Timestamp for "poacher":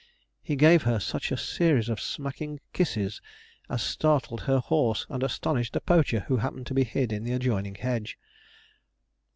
5.79-6.21